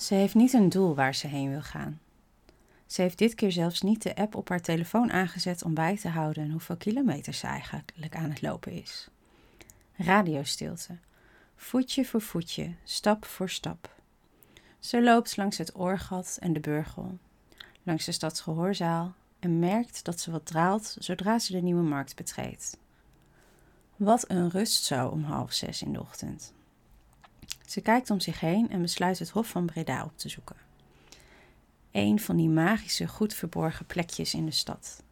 Ze 0.00 0.14
heeft 0.14 0.34
niet 0.34 0.52
een 0.52 0.68
doel 0.68 0.94
waar 0.94 1.14
ze 1.14 1.26
heen 1.26 1.50
wil 1.50 1.62
gaan. 1.62 2.00
Ze 2.86 3.02
heeft 3.02 3.18
dit 3.18 3.34
keer 3.34 3.52
zelfs 3.52 3.80
niet 3.80 4.02
de 4.02 4.16
app 4.16 4.34
op 4.34 4.48
haar 4.48 4.60
telefoon 4.60 5.10
aangezet 5.10 5.62
om 5.62 5.74
bij 5.74 5.96
te 5.96 6.08
houden 6.08 6.50
hoeveel 6.50 6.76
kilometers 6.76 7.38
ze 7.38 7.46
eigenlijk 7.46 8.16
aan 8.16 8.30
het 8.30 8.42
lopen 8.42 8.72
is. 8.72 9.08
Radiostilte. 9.96 10.96
Voetje 11.56 12.04
voor 12.04 12.20
voetje, 12.20 12.74
stap 12.84 13.24
voor 13.24 13.48
stap. 13.48 13.94
Ze 14.78 15.02
loopt 15.02 15.36
langs 15.36 15.58
het 15.58 15.76
oorgat 15.76 16.36
en 16.40 16.52
de 16.52 16.60
burgel, 16.60 17.18
langs 17.82 18.04
de 18.04 18.12
stadsgehoorzaal 18.12 19.14
en 19.38 19.58
merkt 19.58 20.04
dat 20.04 20.20
ze 20.20 20.30
wat 20.30 20.46
draalt 20.46 20.96
zodra 20.98 21.38
ze 21.38 21.52
de 21.52 21.62
nieuwe 21.62 21.82
markt 21.82 22.16
betreedt. 22.16 22.76
Wat 23.96 24.30
een 24.30 24.50
rust 24.50 24.84
zo 24.84 25.08
om 25.08 25.22
half 25.22 25.52
zes 25.52 25.82
in 25.82 25.92
de 25.92 26.00
ochtend. 26.00 26.52
Ze 27.70 27.80
kijkt 27.80 28.10
om 28.10 28.20
zich 28.20 28.40
heen 28.40 28.70
en 28.70 28.82
besluit 28.82 29.18
het 29.18 29.30
Hof 29.30 29.48
van 29.48 29.66
Breda 29.66 30.04
op 30.04 30.18
te 30.18 30.28
zoeken. 30.28 30.56
Een 31.90 32.20
van 32.20 32.36
die 32.36 32.48
magische, 32.48 33.08
goed 33.08 33.34
verborgen 33.34 33.86
plekjes 33.86 34.34
in 34.34 34.44
de 34.44 34.50
stad. 34.50 35.02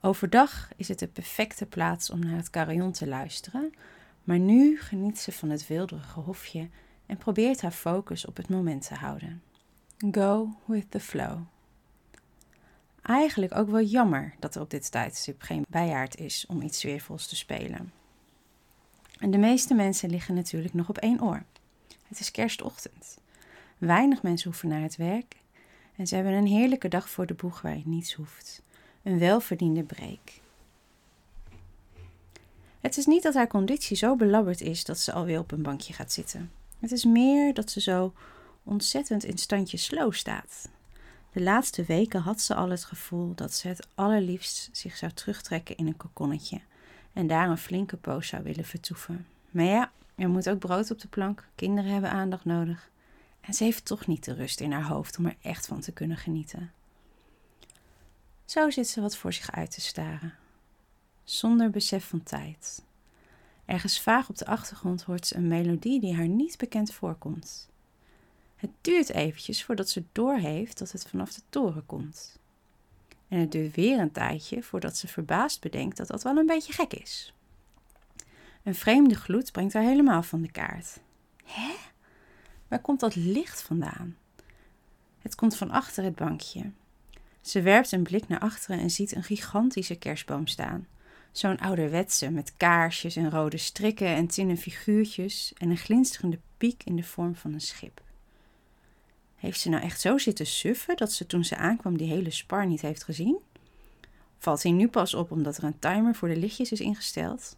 Overdag 0.00 0.68
is 0.76 0.88
het 0.88 0.98
de 0.98 1.06
perfecte 1.06 1.66
plaats 1.66 2.10
om 2.10 2.18
naar 2.18 2.36
het 2.36 2.50
carillon 2.50 2.92
te 2.92 3.06
luisteren, 3.06 3.74
maar 4.22 4.38
nu 4.38 4.80
geniet 4.80 5.18
ze 5.18 5.32
van 5.32 5.50
het 5.50 5.66
wilderige 5.66 6.20
hofje 6.20 6.68
en 7.06 7.16
probeert 7.16 7.60
haar 7.60 7.70
focus 7.70 8.26
op 8.26 8.36
het 8.36 8.48
moment 8.48 8.86
te 8.86 8.94
houden. 8.94 9.42
Go 10.10 10.56
with 10.64 10.90
the 10.90 11.00
flow. 11.00 11.38
Eigenlijk 13.02 13.54
ook 13.54 13.68
wel 13.68 13.82
jammer 13.82 14.34
dat 14.38 14.54
er 14.54 14.60
op 14.60 14.70
dit 14.70 14.90
tijdstip 14.90 15.42
geen 15.42 15.64
bijaard 15.68 16.16
is 16.16 16.46
om 16.48 16.62
iets 16.62 16.78
sfeervols 16.78 17.26
te 17.26 17.36
spelen. 17.36 17.92
En 19.18 19.30
de 19.30 19.38
meeste 19.38 19.74
mensen 19.74 20.10
liggen 20.10 20.34
natuurlijk 20.34 20.74
nog 20.74 20.88
op 20.88 20.98
één 20.98 21.22
oor. 21.22 21.42
Het 22.08 22.20
is 22.20 22.30
kerstochtend. 22.30 23.18
Weinig 23.78 24.22
mensen 24.22 24.50
hoeven 24.50 24.68
naar 24.68 24.82
het 24.82 24.96
werk 24.96 25.36
en 25.96 26.06
ze 26.06 26.14
hebben 26.14 26.32
een 26.32 26.46
heerlijke 26.46 26.88
dag 26.88 27.08
voor 27.08 27.26
de 27.26 27.34
boeg 27.34 27.60
waar 27.60 27.76
je 27.76 27.82
niets 27.86 28.14
hoeft. 28.14 28.62
Een 29.02 29.18
welverdiende 29.18 29.82
break. 29.82 30.42
Het 32.80 32.96
is 32.96 33.06
niet 33.06 33.22
dat 33.22 33.34
haar 33.34 33.46
conditie 33.46 33.96
zo 33.96 34.16
belabberd 34.16 34.60
is 34.60 34.84
dat 34.84 34.98
ze 34.98 35.12
alweer 35.12 35.38
op 35.38 35.52
een 35.52 35.62
bankje 35.62 35.92
gaat 35.92 36.12
zitten. 36.12 36.50
Het 36.80 36.92
is 36.92 37.04
meer 37.04 37.54
dat 37.54 37.70
ze 37.70 37.80
zo 37.80 38.12
ontzettend 38.62 39.24
in 39.24 39.38
standje 39.38 39.76
slow 39.76 40.12
staat. 40.12 40.68
De 41.32 41.42
laatste 41.42 41.84
weken 41.84 42.20
had 42.20 42.40
ze 42.40 42.54
al 42.54 42.70
het 42.70 42.84
gevoel 42.84 43.34
dat 43.34 43.54
ze 43.54 43.68
het 43.68 43.86
allerliefst 43.94 44.68
zich 44.72 44.96
zou 44.96 45.12
terugtrekken 45.12 45.76
in 45.76 45.86
een 45.86 45.96
kokonnetje 45.96 46.60
en 47.14 47.26
daar 47.26 47.50
een 47.50 47.58
flinke 47.58 47.96
poos 47.96 48.28
zou 48.28 48.42
willen 48.42 48.64
vertoeven. 48.64 49.26
Maar 49.50 49.64
ja, 49.64 49.92
er 50.14 50.28
moet 50.28 50.48
ook 50.48 50.58
brood 50.58 50.90
op 50.90 51.00
de 51.00 51.08
plank, 51.08 51.48
kinderen 51.54 51.92
hebben 51.92 52.10
aandacht 52.10 52.44
nodig. 52.44 52.90
En 53.40 53.54
ze 53.54 53.64
heeft 53.64 53.84
toch 53.84 54.06
niet 54.06 54.24
de 54.24 54.34
rust 54.34 54.60
in 54.60 54.72
haar 54.72 54.86
hoofd 54.86 55.18
om 55.18 55.26
er 55.26 55.36
echt 55.42 55.66
van 55.66 55.80
te 55.80 55.92
kunnen 55.92 56.16
genieten. 56.16 56.72
Zo 58.44 58.70
zit 58.70 58.88
ze 58.88 59.00
wat 59.00 59.16
voor 59.16 59.32
zich 59.32 59.52
uit 59.52 59.70
te 59.70 59.80
staren, 59.80 60.34
zonder 61.24 61.70
besef 61.70 62.08
van 62.08 62.22
tijd. 62.22 62.82
Ergens 63.64 64.00
vaag 64.00 64.28
op 64.28 64.38
de 64.38 64.46
achtergrond 64.46 65.02
hoort 65.02 65.26
ze 65.26 65.36
een 65.36 65.48
melodie 65.48 66.00
die 66.00 66.14
haar 66.14 66.28
niet 66.28 66.58
bekend 66.58 66.92
voorkomt. 66.92 67.68
Het 68.56 68.70
duurt 68.80 69.10
eventjes 69.10 69.64
voordat 69.64 69.88
ze 69.88 70.04
doorheeft 70.12 70.78
dat 70.78 70.92
het 70.92 71.06
vanaf 71.08 71.34
de 71.34 71.42
toren 71.48 71.86
komt. 71.86 72.38
En 73.34 73.40
het 73.40 73.52
duurt 73.52 73.74
weer 73.74 73.98
een 73.98 74.12
tijdje 74.12 74.62
voordat 74.62 74.96
ze 74.96 75.08
verbaasd 75.08 75.60
bedenkt 75.60 75.96
dat 75.96 76.06
dat 76.06 76.22
wel 76.22 76.36
een 76.36 76.46
beetje 76.46 76.72
gek 76.72 76.92
is. 76.92 77.34
Een 78.62 78.74
vreemde 78.74 79.14
gloed 79.14 79.52
brengt 79.52 79.72
haar 79.72 79.82
helemaal 79.82 80.22
van 80.22 80.42
de 80.42 80.50
kaart. 80.50 81.00
Hè? 81.44 81.74
Waar 82.68 82.80
komt 82.80 83.00
dat 83.00 83.14
licht 83.14 83.62
vandaan? 83.62 84.16
Het 85.18 85.34
komt 85.34 85.56
van 85.56 85.70
achter 85.70 86.04
het 86.04 86.14
bankje. 86.14 86.70
Ze 87.40 87.62
werpt 87.62 87.92
een 87.92 88.02
blik 88.02 88.28
naar 88.28 88.38
achteren 88.38 88.78
en 88.78 88.90
ziet 88.90 89.14
een 89.14 89.24
gigantische 89.24 89.94
kerstboom 89.94 90.46
staan. 90.46 90.86
Zo'n 91.32 91.58
ouderwetse 91.58 92.30
met 92.30 92.56
kaarsjes 92.56 93.16
en 93.16 93.30
rode 93.30 93.58
strikken 93.58 94.08
en 94.08 94.26
tinnen 94.26 94.56
figuurtjes 94.56 95.52
en 95.56 95.70
een 95.70 95.76
glinsterende 95.76 96.38
piek 96.56 96.84
in 96.84 96.96
de 96.96 97.02
vorm 97.02 97.36
van 97.36 97.52
een 97.52 97.60
schip. 97.60 98.02
Heeft 99.44 99.60
ze 99.60 99.68
nou 99.68 99.82
echt 99.82 100.00
zo 100.00 100.18
zitten 100.18 100.46
suffen 100.46 100.96
dat 100.96 101.12
ze 101.12 101.26
toen 101.26 101.44
ze 101.44 101.56
aankwam 101.56 101.96
die 101.96 102.08
hele 102.08 102.30
spar 102.30 102.66
niet 102.66 102.80
heeft 102.80 103.04
gezien? 103.04 103.38
Valt 104.38 104.62
hij 104.62 104.72
nu 104.72 104.88
pas 104.88 105.14
op 105.14 105.30
omdat 105.30 105.56
er 105.56 105.64
een 105.64 105.78
timer 105.78 106.14
voor 106.14 106.28
de 106.28 106.36
lichtjes 106.36 106.72
is 106.72 106.80
ingesteld? 106.80 107.56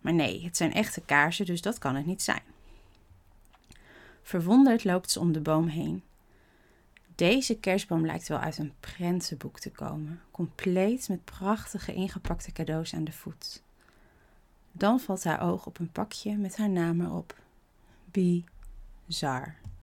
Maar 0.00 0.14
nee, 0.14 0.44
het 0.44 0.56
zijn 0.56 0.72
echte 0.72 1.00
kaarsen, 1.00 1.46
dus 1.46 1.60
dat 1.62 1.78
kan 1.78 1.94
het 1.94 2.06
niet 2.06 2.22
zijn. 2.22 2.42
Verwonderd 4.22 4.84
loopt 4.84 5.10
ze 5.10 5.20
om 5.20 5.32
de 5.32 5.40
boom 5.40 5.66
heen. 5.66 6.02
Deze 7.14 7.58
kerstboom 7.58 8.06
lijkt 8.06 8.28
wel 8.28 8.38
uit 8.38 8.58
een 8.58 8.72
prentenboek 8.80 9.60
te 9.60 9.70
komen, 9.70 10.20
compleet 10.30 11.08
met 11.08 11.24
prachtige 11.24 11.94
ingepakte 11.94 12.52
cadeaus 12.52 12.94
aan 12.94 13.04
de 13.04 13.12
voet. 13.12 13.62
Dan 14.72 15.00
valt 15.00 15.24
haar 15.24 15.42
oog 15.42 15.66
op 15.66 15.78
een 15.78 15.92
pakje 15.92 16.36
met 16.36 16.56
haar 16.56 16.70
naam 16.70 17.00
erop. 17.00 17.36
Bizar. 18.10 19.64